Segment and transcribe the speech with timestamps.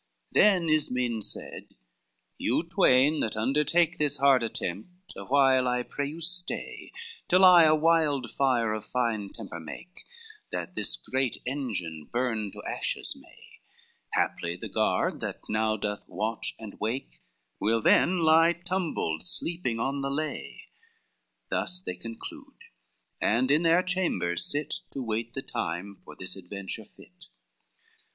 [0.01, 1.75] XVII Then Ismen said,
[2.39, 6.91] "You twain that undertake This hard attempt, awhile I pray you stay,
[7.27, 10.03] Till I a wildfire of fine temper make,
[10.51, 13.59] That this great engine burn to ashes may;
[14.13, 17.21] Haply the guard that now doth watch and wake,
[17.59, 20.63] Will then lie tumbled sleeping on the lay;"
[21.51, 22.57] Thus they conclude,
[23.21, 27.25] and in their chambers sit, To wait the time for this adventure fit.